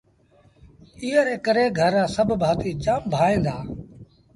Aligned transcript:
ايئي 1.03 1.21
ري 1.27 1.35
ڪري 1.45 1.65
گھر 1.79 1.91
رآ 1.97 2.03
سڀ 2.15 2.29
ڀآتيٚ 2.41 2.79
جآم 2.83 3.01
ڀائيٚݩ 3.13 3.43
دآ 3.45 3.55